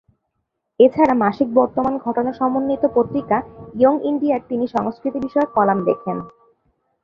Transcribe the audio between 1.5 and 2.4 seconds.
বর্তমান ঘটনা